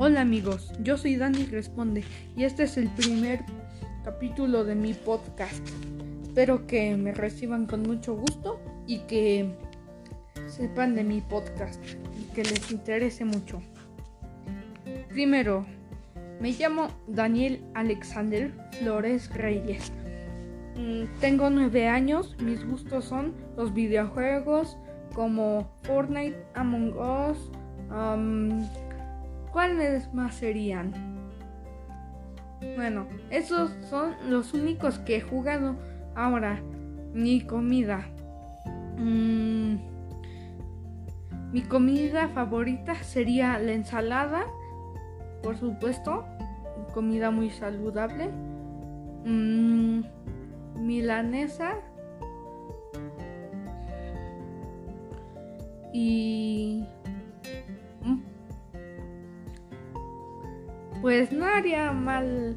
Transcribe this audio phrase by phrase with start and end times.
[0.00, 2.04] Hola amigos, yo soy Dani Responde
[2.36, 3.40] y este es el primer
[4.04, 5.68] capítulo de mi podcast.
[6.22, 9.56] Espero que me reciban con mucho gusto y que
[10.46, 11.84] sepan de mi podcast
[12.16, 13.60] y que les interese mucho.
[15.08, 15.66] Primero,
[16.40, 19.90] me llamo Daniel Alexander Flores Reyes.
[20.76, 24.78] Mm, tengo nueve años, mis gustos son los videojuegos
[25.12, 27.50] como Fortnite, Among Us,
[29.58, 30.92] ¿cuáles más serían?
[32.76, 35.74] Bueno, esos son los únicos que he jugado.
[36.14, 36.60] Ahora,
[37.12, 38.06] mi comida.
[38.98, 39.78] Mm,
[41.50, 44.46] mi comida favorita sería la ensalada,
[45.42, 46.24] por supuesto,
[46.94, 48.28] comida muy saludable.
[49.24, 50.02] Mm,
[50.76, 51.72] milanesa.
[55.92, 56.84] Y...
[61.00, 62.56] pues no haría mal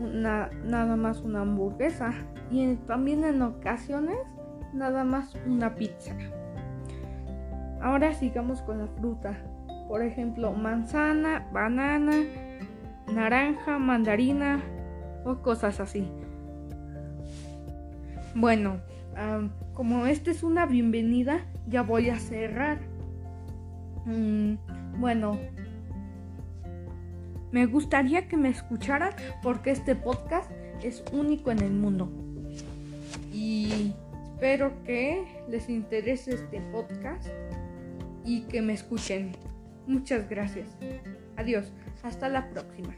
[0.00, 2.12] nada más una hamburguesa.
[2.50, 4.18] Y también en ocasiones
[4.72, 6.14] nada más una pizza.
[7.80, 9.38] Ahora sigamos con la fruta.
[9.88, 12.14] Por ejemplo, manzana, banana,
[13.12, 14.60] naranja, mandarina
[15.24, 16.08] o cosas así.
[18.34, 18.80] Bueno,
[19.74, 22.78] como esta es una bienvenida, ya voy a cerrar.
[24.06, 24.54] Mm,
[24.98, 25.38] bueno,
[27.52, 29.12] me gustaría que me escucharan
[29.42, 30.50] porque este podcast
[30.82, 32.10] es único en el mundo.
[33.32, 33.94] Y
[34.34, 37.28] espero que les interese este podcast
[38.24, 39.32] y que me escuchen.
[39.86, 40.68] Muchas gracias.
[41.36, 41.72] Adiós.
[42.02, 42.94] Hasta la próxima.